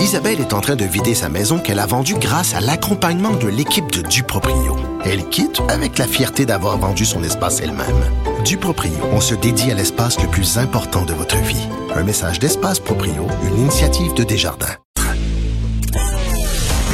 Isabelle 0.00 0.40
est 0.40 0.54
en 0.54 0.60
train 0.60 0.76
de 0.76 0.84
vider 0.84 1.14
sa 1.14 1.28
maison 1.28 1.58
qu'elle 1.58 1.78
a 1.78 1.84
vendue 1.84 2.14
grâce 2.14 2.54
à 2.54 2.60
l'accompagnement 2.60 3.32
de 3.32 3.48
l'équipe 3.48 3.92
de 3.92 4.00
Duproprio. 4.00 4.76
Elle 5.04 5.28
quitte 5.28 5.60
avec 5.68 5.98
la 5.98 6.06
fierté 6.06 6.46
d'avoir 6.46 6.78
vendu 6.78 7.04
son 7.04 7.22
espace 7.22 7.60
elle-même. 7.60 8.02
Duproprio, 8.44 8.92
on 9.12 9.20
se 9.20 9.34
dédie 9.34 9.70
à 9.70 9.74
l'espace 9.74 10.20
le 10.20 10.28
plus 10.28 10.56
important 10.56 11.04
de 11.04 11.12
votre 11.12 11.36
vie. 11.36 11.68
Un 11.94 12.02
message 12.02 12.38
d'Espace 12.38 12.80
Proprio, 12.80 13.26
une 13.44 13.58
initiative 13.58 14.14
de 14.14 14.24
Desjardins. 14.24 14.76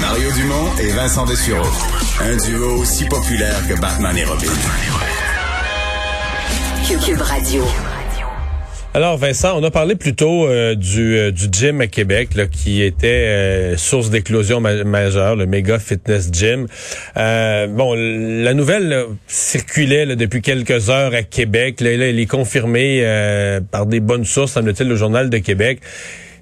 Mario 0.00 0.32
Dumont 0.32 0.70
et 0.80 0.90
Vincent 0.90 1.26
Dessureau. 1.26 1.66
Un 2.20 2.36
duo 2.36 2.80
aussi 2.80 3.04
populaire 3.04 3.66
que 3.68 3.80
Batman 3.80 4.16
et 4.16 4.24
Robin. 4.24 4.52
Cube 7.04 7.20
Radio. 7.20 7.62
Alors 8.96 9.18
Vincent, 9.18 9.60
on 9.60 9.62
a 9.62 9.70
parlé 9.70 9.94
plutôt 9.94 10.46
euh, 10.46 10.74
du, 10.74 11.18
euh, 11.18 11.30
du 11.30 11.48
gym 11.52 11.82
à 11.82 11.86
Québec 11.86 12.30
qui 12.50 12.80
était 12.80 13.26
euh, 13.26 13.76
source 13.76 14.08
d'éclosion 14.08 14.58
majeure, 14.58 15.36
le 15.36 15.44
méga 15.44 15.78
fitness 15.78 16.30
gym. 16.32 16.66
bon, 17.14 17.94
la 17.94 18.54
nouvelle 18.54 19.04
circulait 19.26 20.16
depuis 20.16 20.40
quelques 20.40 20.88
heures 20.88 21.12
à 21.12 21.22
Québec. 21.24 21.82
Là, 21.82 21.90
elle 21.90 22.18
est 22.18 22.24
confirmée 22.24 23.04
par 23.70 23.84
des 23.84 24.00
bonnes 24.00 24.24
sources, 24.24 24.52
semble-t-il, 24.52 24.88
le 24.88 24.96
Journal 24.96 25.28
de 25.28 25.36
Québec 25.36 25.80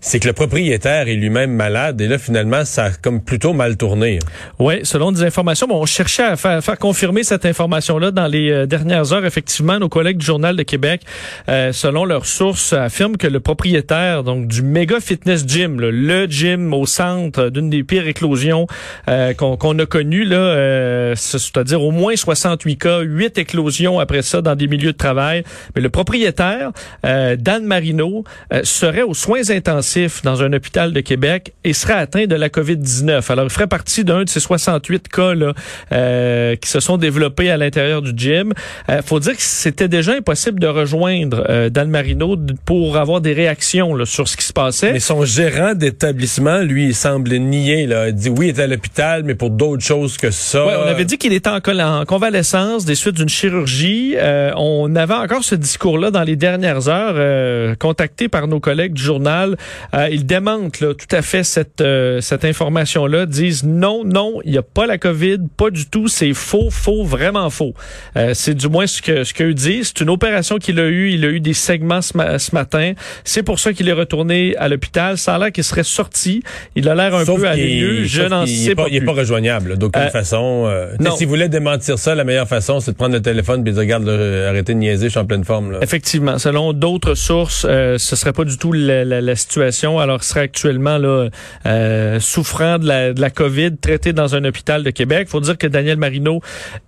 c'est 0.04 0.20
que 0.20 0.26
le 0.26 0.34
propriétaire 0.34 1.08
est 1.08 1.14
lui-même 1.14 1.50
malade 1.50 1.98
et 2.02 2.08
là 2.08 2.18
finalement 2.18 2.66
ça 2.66 2.84
a 2.84 2.90
comme 2.90 3.22
plutôt 3.22 3.54
mal 3.54 3.78
tourné. 3.78 4.18
Oui, 4.58 4.80
selon 4.82 5.12
des 5.12 5.22
informations, 5.22 5.66
bon, 5.66 5.80
on 5.80 5.86
cherchait 5.86 6.24
à 6.24 6.36
faire, 6.36 6.78
confirmer 6.78 7.24
cette 7.24 7.46
information-là 7.46 8.10
dans 8.10 8.26
les 8.26 8.50
euh, 8.50 8.66
dernières 8.66 9.14
heures. 9.14 9.24
Effectivement, 9.24 9.78
nos 9.78 9.88
collègues 9.88 10.18
du 10.18 10.26
Journal 10.26 10.56
de 10.56 10.62
Québec, 10.62 11.00
euh, 11.48 11.72
selon 11.72 12.04
leurs 12.04 12.26
sources, 12.26 12.74
affirment 12.74 13.16
que 13.16 13.26
le 13.26 13.40
propriétaire 13.40 14.24
donc 14.24 14.46
du 14.46 14.60
méga 14.60 15.00
fitness 15.00 15.46
gym, 15.46 15.80
le 15.80 16.26
gym 16.26 16.74
au 16.74 16.84
centre 16.84 17.48
d'une 17.48 17.70
des 17.70 17.82
pires 17.82 18.06
éclosions 18.06 18.66
euh, 19.08 19.32
qu'on 19.32 19.78
a 19.78 19.86
connues, 19.86 20.24
là, 20.24 21.14
c'est-à-dire 21.16 21.80
au 21.80 21.92
moins 21.92 22.14
68 22.14 22.76
cas, 22.76 23.00
8 23.00 23.38
éclosions 23.38 24.00
après 24.00 24.20
ça 24.20 24.42
dans 24.42 24.54
des 24.54 24.68
milieux 24.68 24.92
de 24.92 24.98
travail. 24.98 25.44
Mais 25.74 25.80
le 25.80 25.88
propriétaire, 25.88 26.72
Dan 27.02 27.64
Marino, 27.64 28.24
serait 28.64 29.02
aux 29.02 29.14
soins 29.14 29.48
intensifs 29.50 29.93
dans 30.22 30.42
un 30.42 30.52
hôpital 30.52 30.92
de 30.92 31.00
Québec 31.00 31.52
et 31.64 31.72
serait 31.72 31.94
atteint 31.94 32.26
de 32.26 32.34
la 32.34 32.48
COVID-19. 32.48 33.30
Alors, 33.30 33.44
il 33.44 33.50
ferait 33.50 33.66
partie 33.66 34.04
d'un 34.04 34.24
de 34.24 34.28
ces 34.28 34.40
68 34.40 35.08
cas 35.08 35.34
là, 35.34 35.52
euh, 35.92 36.56
qui 36.56 36.68
se 36.68 36.80
sont 36.80 36.96
développés 36.96 37.50
à 37.50 37.56
l'intérieur 37.56 38.02
du 38.02 38.12
gym. 38.16 38.52
Il 38.88 38.94
euh, 38.94 39.02
faut 39.02 39.20
dire 39.20 39.36
que 39.36 39.42
c'était 39.42 39.88
déjà 39.88 40.12
impossible 40.12 40.60
de 40.60 40.66
rejoindre 40.66 41.44
euh, 41.48 41.70
Dan 41.70 41.90
Marino 41.90 42.36
pour 42.64 42.96
avoir 42.96 43.20
des 43.20 43.32
réactions 43.32 43.94
là, 43.94 44.04
sur 44.04 44.28
ce 44.28 44.36
qui 44.36 44.44
se 44.44 44.52
passait. 44.52 44.92
Mais 44.92 45.00
son 45.00 45.24
gérant 45.24 45.74
d'établissement, 45.74 46.58
lui, 46.60 46.86
il 46.86 46.94
semble 46.94 47.34
nier. 47.34 47.86
Là. 47.86 48.08
Il 48.08 48.14
dit 48.14 48.28
oui, 48.28 48.48
il 48.48 48.58
est 48.58 48.62
à 48.62 48.66
l'hôpital, 48.66 49.22
mais 49.24 49.34
pour 49.34 49.50
d'autres 49.50 49.84
choses 49.84 50.16
que 50.16 50.30
ça. 50.30 50.66
Ouais, 50.66 50.74
on 50.84 50.88
avait 50.88 51.04
dit 51.04 51.18
qu'il 51.18 51.32
était 51.32 51.50
en, 51.50 51.58
en, 51.58 52.04
convalescence 52.04 52.84
des 52.84 52.94
suites 52.94 53.16
d'une 53.16 53.28
chirurgie. 53.28 54.14
Euh, 54.16 54.52
on 54.56 54.94
avait 54.96 55.14
encore 55.14 55.44
ce 55.44 55.54
discours-là 55.54 56.10
dans 56.10 56.22
les 56.22 56.36
dernières 56.36 56.88
heures, 56.88 57.76
contacté 57.78 58.28
par 58.28 58.48
nos 58.48 58.60
collègues 58.60 58.94
du 58.94 59.02
journal. 59.02 59.56
Euh, 59.92 60.08
ils 60.10 60.26
démentent 60.26 60.80
là, 60.80 60.94
tout 60.94 61.14
à 61.14 61.22
fait 61.22 61.44
cette, 61.44 61.80
euh, 61.80 62.20
cette 62.20 62.44
information-là, 62.44 63.26
disent 63.26 63.64
non, 63.64 64.04
non, 64.04 64.40
il 64.44 64.52
n'y 64.52 64.58
a 64.58 64.62
pas 64.62 64.86
la 64.86 64.98
COVID, 64.98 65.38
pas 65.56 65.70
du 65.70 65.86
tout, 65.86 66.08
c'est 66.08 66.34
faux, 66.34 66.70
faux, 66.70 67.04
vraiment 67.04 67.50
faux. 67.50 67.74
Euh, 68.16 68.32
c'est 68.34 68.54
du 68.54 68.68
moins 68.68 68.86
ce 68.86 69.02
que 69.02 69.24
ce 69.24 69.34
qu'eux 69.34 69.54
disent. 69.54 69.92
C'est 69.94 70.02
une 70.02 70.10
opération 70.10 70.58
qu'il 70.58 70.80
a 70.80 70.86
eue, 70.86 71.10
il 71.10 71.24
a 71.24 71.28
eu 71.28 71.40
des 71.40 71.54
segments 71.54 72.00
ce, 72.02 72.14
matin. 72.54 72.92
C'est 73.24 73.42
pour 73.42 73.58
ça 73.58 73.72
qu'il 73.72 73.88
est 73.88 73.92
retourné 73.92 74.56
à 74.56 74.68
l'hôpital. 74.68 75.18
Ça 75.18 75.34
a 75.34 75.38
l'air 75.38 75.52
qu'il 75.52 75.64
serait 75.64 75.84
sorti. 75.84 76.42
Il 76.76 76.88
a 76.88 76.94
l'air 76.94 77.14
un 77.14 77.24
peu 77.24 77.48
à. 77.48 77.56
Je 77.56 78.28
n'en 78.28 78.46
sais 78.46 78.74
pas. 78.74 78.86
Il 78.88 78.94
n'est 78.94 79.04
pas 79.04 79.12
rejoignable 79.12 79.78
d'aucune 79.78 80.10
façon. 80.10 80.70
non. 81.00 81.16
S'il 81.16 81.28
voulait 81.28 81.48
démentir 81.48 81.98
ça, 81.98 82.14
la 82.14 82.24
meilleure 82.24 82.48
façon, 82.48 82.80
c'est 82.80 82.92
de 82.92 82.96
prendre 82.96 83.14
le 83.14 83.22
téléphone 83.22 83.60
et 83.60 83.64
de 83.64 83.70
dire, 83.70 83.80
regarde, 83.80 84.08
arrêtez 84.08 84.74
de 84.74 84.78
niaiser, 84.78 85.06
je 85.06 85.10
suis 85.10 85.20
en 85.20 85.26
pleine 85.26 85.44
forme. 85.44 85.72
Là. 85.72 85.78
Effectivement. 85.82 86.38
Selon 86.38 86.72
d'autres 86.72 87.14
sources, 87.14 87.62
ce 87.62 87.98
serait 87.98 88.32
pas 88.32 88.44
du 88.44 88.58
tout 88.58 88.72
la, 88.72 89.04
la, 89.04 89.20
la 89.20 89.36
situation 89.36 89.73
alors 89.82 90.18
il 90.22 90.24
serait 90.24 90.40
actuellement 90.40 90.98
là 90.98 91.28
euh, 91.66 92.20
souffrant 92.20 92.78
de 92.78 92.86
la, 92.86 93.12
de 93.12 93.20
la 93.20 93.30
COVID, 93.30 93.76
traité 93.80 94.12
dans 94.12 94.34
un 94.34 94.44
hôpital 94.44 94.82
de 94.82 94.90
Québec. 94.90 95.28
Faut 95.28 95.40
dire 95.40 95.58
que 95.58 95.66
Daniel 95.66 95.96
Marino 95.96 96.40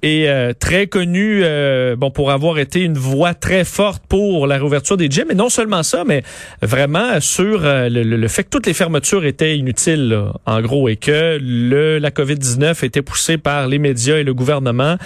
est 0.03 0.29
euh, 0.29 0.53
très 0.59 0.87
connu, 0.87 1.41
euh, 1.43 1.97
bon 1.97 2.11
pour 2.11 2.31
avoir 2.31 2.59
été 2.59 2.81
une 2.81 2.99
voix 2.99 3.35
très 3.35 3.65
forte 3.65 4.05
pour 4.09 4.47
la 4.47 4.57
réouverture 4.57 4.97
des 4.97 5.11
gyms. 5.11 5.31
Et 5.31 5.35
non 5.35 5.49
seulement 5.49 5.83
ça, 5.83 6.05
mais 6.07 6.23
vraiment 6.63 7.21
sur 7.21 7.61
le, 7.63 8.29
fait 8.29 8.45
que 8.45 8.51
toutes 8.51 8.67
les 8.67 8.75
fermetures 8.75 9.25
étaient 9.25 9.57
inutiles, 9.59 10.19
en 10.47 10.61
gros, 10.61 10.89
et 10.89 10.97
que 10.97 11.39
le 11.41 11.99
la 11.99 12.11
COVID 12.11 12.37
19 12.37 12.85
était 12.85 13.03
poussée 13.03 13.39
par 13.39 13.67
les 13.67 13.79
médias 13.79 14.17
et 14.17 14.25
le 14.25 14.35
gouvernement. 14.35 14.97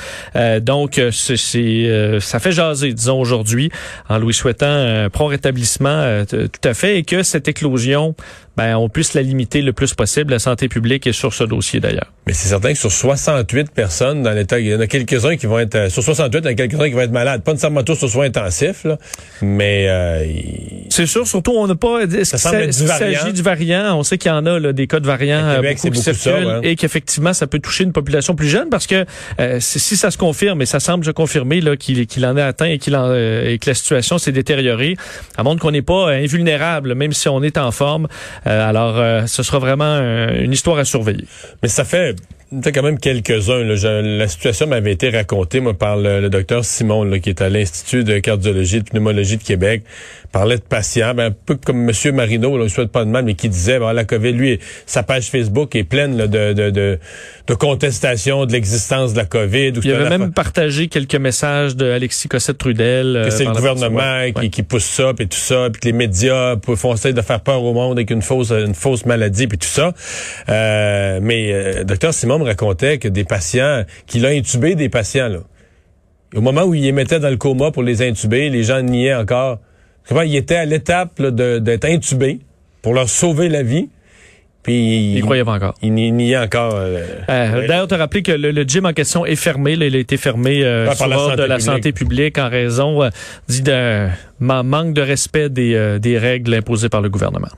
donc 0.61 1.01
c'est 1.13 2.19
ça 2.21 2.39
fait 2.39 2.53
jaser, 2.53 2.93
disons 2.93 3.21
aujourd'hui, 3.21 3.71
en 4.09 4.19
lui 4.19 4.35
souhaitant 4.35 4.67
un 4.67 5.09
prompt 5.09 5.29
rétablissement 5.29 6.25
tout 6.27 6.49
à 6.65 6.75
fait, 6.75 6.99
et 6.99 7.03
que 7.03 7.23
cette 7.23 7.49
éclosion 7.49 7.70
explosion 7.71 8.15
ben, 8.61 8.77
on 8.77 8.91
puisse 8.91 9.15
la 9.15 9.23
limiter 9.23 9.63
le 9.63 9.73
plus 9.73 9.95
possible. 9.95 10.33
La 10.33 10.39
santé 10.39 10.69
publique 10.69 11.07
est 11.07 11.13
sur 11.13 11.33
ce 11.33 11.45
dossier 11.45 11.81
d'ailleurs. 11.81 12.13
Mais 12.27 12.35
c'est 12.35 12.49
certain 12.49 12.75
que 12.75 12.79
sur 12.79 12.93
68 12.93 13.71
personnes 13.71 14.23
dans 14.23 14.33
l'état, 14.33 14.61
il 14.61 14.67
y 14.67 14.75
en 14.75 14.81
a 14.81 14.87
quelques-uns 14.87 15.37
qui 15.37 15.47
vont 15.47 15.59
être 15.59 15.75
euh, 15.77 15.89
sur 15.89 16.03
68, 16.03 16.41
il 16.41 16.45
y 16.45 16.49
en 16.49 16.51
a 16.51 16.55
quelques-uns 16.55 16.89
qui 16.89 16.95
vont 16.95 17.01
être 17.01 17.11
malades, 17.11 17.43
pas 17.43 17.53
nécessairement 17.53 17.83
tous 17.83 17.95
sur 17.95 18.11
soins 18.11 18.27
intensifs, 18.27 18.85
là, 18.85 18.99
mais 19.41 19.87
euh, 19.89 20.27
c'est 20.91 21.07
sûr. 21.07 21.27
Surtout, 21.27 21.53
on 21.57 21.67
n'a 21.67 21.75
pas. 21.75 22.01
Ça 22.25 22.37
semble 22.37 22.71
s'agit 22.71 23.33
du 23.33 23.41
variant? 23.41 23.97
On 23.99 24.03
sait 24.03 24.19
qu'il 24.19 24.31
y 24.31 24.35
en 24.35 24.45
a 24.45 24.59
là, 24.59 24.75
des 24.75 24.87
cas 24.87 25.01
de 25.01 25.07
variants 25.07 25.39
euh, 25.39 25.63
beaucoup, 25.63 25.89
beaucoup 25.89 26.03
circulent 26.03 26.61
et 26.63 26.77
qu'effectivement, 26.77 27.33
ça 27.33 27.47
peut 27.47 27.61
toucher 27.61 27.85
une 27.85 27.93
population 27.93 28.35
plus 28.35 28.49
jeune 28.49 28.69
parce 28.69 28.87
que 28.87 29.07
si 29.61 29.97
ça 29.97 30.11
se 30.11 30.19
confirme 30.19 30.61
et 30.61 30.67
ça 30.67 30.81
semble 30.81 31.07
se 31.07 31.13
confirmer 31.13 31.63
là 31.63 31.77
qu'il 31.77 32.07
qu'il 32.07 32.27
en 32.27 32.37
est 32.37 32.43
atteint 32.43 32.67
et 32.67 32.79
qu'il 32.79 32.95
et 32.95 33.59
que 33.59 33.71
la 33.71 33.75
situation 33.75 34.19
s'est 34.19 34.33
détériorée, 34.33 34.97
à 35.39 35.43
montre 35.45 35.63
qu'on 35.63 35.71
n'est 35.71 35.81
pas 35.81 36.11
invulnérable, 36.11 36.95
même 36.95 37.13
si 37.13 37.31
on 37.31 37.43
est 37.43 37.57
en 37.57 37.73
forme. 37.73 38.07
Euh, 38.51 38.69
alors, 38.69 38.99
euh, 38.99 39.27
ce 39.27 39.43
sera 39.43 39.59
vraiment 39.59 39.99
une 39.99 40.53
histoire 40.53 40.79
à 40.79 40.85
surveiller. 40.85 41.25
Mais 41.63 41.69
ça 41.69 41.85
fait 41.85 42.17
il 42.53 42.73
quand 42.73 42.83
même 42.83 42.99
quelques-uns. 42.99 43.63
La 43.63 44.29
situation 44.29 44.67
m'avait 44.67 44.93
été 44.93 45.09
racontée 45.11 45.61
moi, 45.61 45.75
par 45.75 45.97
le, 45.97 46.29
docteur 46.29 46.65
Simon, 46.65 47.05
là, 47.05 47.19
qui 47.21 47.29
est 47.29 47.43
à 47.43 47.49
l'Institut 47.49 48.03
de 48.03 48.19
cardiologie 48.19 48.77
et 48.77 48.81
de 48.81 48.85
pneumologie 48.85 49.37
de 49.37 49.43
Québec. 49.43 49.85
parlait 50.33 50.57
de 50.57 50.63
patients, 50.63 51.15
ben, 51.15 51.31
un 51.31 51.31
peu 51.31 51.57
comme 51.57 51.89
M. 51.89 52.15
Marino, 52.15 52.59
là, 52.59 52.67
je 52.67 52.75
souhaite 52.75 52.91
pas 52.91 53.05
de 53.05 53.11
mal, 53.11 53.25
mais 53.25 53.35
qui 53.35 53.49
disait, 53.49 53.79
ben, 53.79 53.93
la 53.93 54.05
COVID, 54.05 54.33
lui, 54.33 54.59
sa 54.87 55.03
page 55.03 55.31
Facebook 55.31 55.77
est 55.77 55.85
pleine 55.85 56.17
de, 56.17 56.27
de, 56.27 56.71
de, 56.71 56.99
de 57.47 57.55
contestation 57.55 58.47
de 58.47 58.53
l'existence 58.53 59.13
de 59.13 59.19
la 59.19 59.27
COVID. 59.27 59.73
Il 59.85 59.93
avait 59.93 60.19
même 60.19 60.33
partagé 60.33 60.89
quelques 60.89 61.15
messages 61.15 61.77
de 61.77 61.87
Alexis 61.87 62.29
Cossette-Trudel. 62.29 63.23
que 63.27 63.31
c'est 63.31 63.45
le 63.45 63.51
euh, 63.51 63.55
gouvernement 63.55 64.33
qui, 64.41 64.51
qui, 64.51 64.63
pousse 64.65 64.85
ça, 64.85 65.15
puis 65.15 65.29
tout 65.29 65.39
ça, 65.39 65.69
puis 65.73 65.81
que 65.81 65.87
les 65.87 65.93
médias 65.93 66.57
font 66.75 66.95
essayer 66.95 67.15
de 67.15 67.23
faire 67.23 67.41
peur 67.41 67.63
au 67.63 67.73
monde 67.73 67.99
avec 67.99 68.11
une 68.11 68.23
fausse, 68.23 68.51
une 68.51 68.75
fausse 68.75 69.07
maladie, 69.07 69.47
puis 69.47 69.59
tout 69.59 69.69
ça. 69.69 69.93
Euh, 70.49 71.21
mais 71.23 71.53
euh, 71.53 71.85
docteur 71.85 72.13
Simon 72.13 72.40
me 72.41 72.45
racontait 72.45 72.99
que 72.99 73.09
des 73.09 73.25
patients, 73.25 73.85
qu'il 74.07 74.27
a 74.27 74.31
intubé 74.31 74.75
des 74.75 74.89
patients, 74.89 75.29
là. 75.29 75.41
au 76.35 76.41
moment 76.41 76.65
où 76.65 76.75
il 76.75 76.83
les 76.83 76.93
mettait 76.93 77.21
dans 77.21 77.31
le 77.31 77.37
coma 77.37 77.71
pour 77.71 77.83
les 77.83 78.03
intuber, 78.03 78.51
les 78.51 78.65
gens 78.65 78.83
niaient 78.83 79.15
encore. 79.15 79.59
Il 80.11 80.35
était 80.35 80.57
à 80.57 80.65
l'étape 80.65 81.23
d'être 81.23 81.85
intubé 81.85 82.41
pour 82.83 82.95
leur 82.95 83.09
sauver 83.09 83.49
la 83.49 83.63
vie. 83.63 83.89
Puis 84.63 85.15
il, 85.15 85.23
croyait 85.23 85.45
pas 85.45 85.55
encore. 85.55 85.75
Il 85.81 85.95
niait 85.95 86.37
encore. 86.37 86.75
Euh, 86.75 87.03
euh, 87.31 87.67
D'ailleurs, 87.67 87.89
te 87.89 87.95
rappeler 87.95 88.23
que 88.23 88.33
le, 88.33 88.63
gym 88.65 88.85
en 88.85 88.93
question 88.93 89.25
est 89.25 89.37
fermé. 89.37 89.73
il 89.73 89.83
a 89.83 89.99
été 89.99 90.19
fermé 90.19 90.63
euh, 90.63 90.93
par 90.99 91.09
la 91.09 91.37
de 91.37 91.43
la 91.45 91.61
santé 91.61 91.93
publique 91.93 92.37
en 92.37 92.51
raison 92.51 93.03
euh, 93.03 93.09
dit 93.49 93.63
d'un 93.63 94.11
manque 94.41 94.93
de 94.93 95.01
respect 95.01 95.49
des, 95.49 95.99
des 95.99 96.19
règles 96.19 96.53
imposées 96.53 96.91
par 96.91 97.01
le 97.01 97.09
gouvernement 97.09 97.49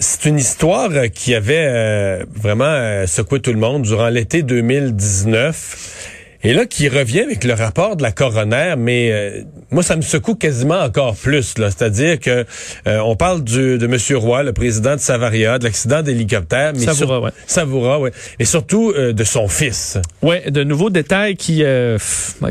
c'est 0.00 0.26
une 0.26 0.38
histoire 0.38 0.90
qui 1.12 1.34
avait 1.34 1.66
euh, 1.66 2.24
vraiment 2.32 2.64
euh, 2.64 3.06
secoué 3.06 3.40
tout 3.40 3.52
le 3.52 3.58
monde 3.58 3.82
durant 3.82 4.08
l'été 4.08 4.42
2019. 4.42 6.36
Et 6.44 6.52
là, 6.52 6.66
qui 6.66 6.88
revient 6.88 7.20
avec 7.20 7.42
le 7.42 7.54
rapport 7.54 7.96
de 7.96 8.02
la 8.02 8.12
coroner, 8.12 8.74
mais 8.78 9.10
euh, 9.10 9.42
moi, 9.70 9.82
ça 9.82 9.96
me 9.96 10.02
secoue 10.02 10.34
quasiment 10.34 10.80
encore 10.80 11.14
plus. 11.14 11.58
Là, 11.58 11.70
c'est-à-dire 11.70 12.18
que 12.18 12.46
euh, 12.86 13.00
on 13.00 13.16
parle 13.16 13.44
du, 13.44 13.76
de 13.76 13.86
Monsieur 13.86 14.16
Roy, 14.16 14.42
le 14.42 14.52
président 14.52 14.94
de 14.94 15.00
Savaria, 15.00 15.58
de 15.58 15.64
l'accident 15.64 16.02
d'hélicoptère, 16.02 16.72
mais 16.74 16.80
Savoura, 16.80 17.20
ouais. 17.20 17.30
Savoura, 17.46 18.00
ouais, 18.00 18.12
et 18.38 18.44
surtout 18.46 18.92
euh, 18.96 19.12
de 19.12 19.24
son 19.24 19.46
fils. 19.46 19.98
Ouais, 20.22 20.50
de 20.50 20.64
nouveaux 20.64 20.88
détails 20.88 21.36
qui, 21.36 21.62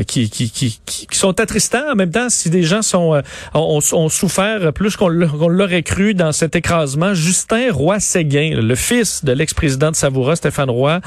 qui, 0.06 0.30
qui, 0.30 0.50
qui, 0.50 0.80
qui, 0.84 1.18
sont 1.18 1.40
attristants 1.40 1.92
en 1.92 1.96
même 1.96 2.10
temps. 2.10 2.28
Si 2.28 2.50
des 2.50 2.62
gens 2.62 2.82
sont 2.82 3.20
ont, 3.54 3.80
ont, 3.92 4.08
souffert 4.08 4.72
plus 4.72 4.96
qu'on 4.96 5.08
l'aurait 5.08 5.82
cru 5.82 6.14
dans 6.14 6.32
cet 6.32 6.54
écrasement, 6.54 7.14
Justin 7.14 7.72
Roy 7.72 7.98
Séguin, 8.00 8.60
le 8.60 8.74
fils 8.74 9.24
de 9.24 9.32
l'ex-président 9.32 9.90
de 9.90 9.96
Savoura, 9.96 10.36
Stéphane 10.36 10.70
Roy, 10.70 11.00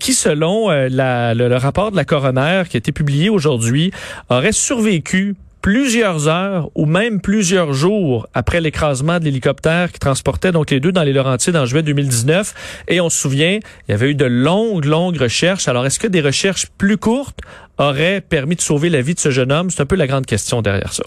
qui 0.00 0.14
selon 0.14 0.70
la, 0.70 1.34
le 1.34 1.56
rapport 1.56 1.90
de 1.90 1.96
la 1.96 2.04
coroner 2.04 2.62
qui 2.68 2.76
a 2.76 2.78
été 2.78 2.92
publié 2.92 3.28
aujourd'hui 3.28 3.90
aurait 4.28 4.52
survécu 4.52 5.33
plusieurs 5.64 6.28
heures 6.28 6.68
ou 6.74 6.84
même 6.84 7.22
plusieurs 7.22 7.72
jours 7.72 8.28
après 8.34 8.60
l'écrasement 8.60 9.18
de 9.18 9.24
l'hélicoptère 9.24 9.90
qui 9.90 9.98
transportait 9.98 10.52
donc 10.52 10.70
les 10.70 10.78
deux 10.78 10.92
dans 10.92 11.02
les 11.02 11.14
Laurentides 11.14 11.56
en 11.56 11.64
juillet 11.64 11.82
2019. 11.82 12.84
Et 12.88 13.00
on 13.00 13.08
se 13.08 13.18
souvient, 13.18 13.60
il 13.88 13.90
y 13.90 13.94
avait 13.94 14.10
eu 14.10 14.14
de 14.14 14.26
longues, 14.26 14.84
longues 14.84 15.16
recherches. 15.16 15.66
Alors, 15.66 15.86
est-ce 15.86 15.98
que 15.98 16.06
des 16.06 16.20
recherches 16.20 16.66
plus 16.76 16.98
courtes 16.98 17.40
auraient 17.78 18.20
permis 18.20 18.56
de 18.56 18.60
sauver 18.60 18.90
la 18.90 19.00
vie 19.00 19.14
de 19.14 19.20
ce 19.20 19.30
jeune 19.30 19.52
homme? 19.52 19.70
C'est 19.70 19.80
un 19.80 19.86
peu 19.86 19.96
la 19.96 20.06
grande 20.06 20.26
question 20.26 20.60
derrière 20.60 20.92
ça. 20.92 21.02